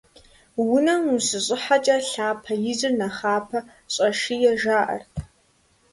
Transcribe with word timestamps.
Унэм 0.75 1.03
ущыщӀыхьэкӀэ 1.15 1.95
лъапэ 2.09 2.53
ижьыр 2.71 2.93
нэхъапэ 2.99 3.59
щӀэшие, 3.93 4.53
жаӀэрт. 4.61 5.13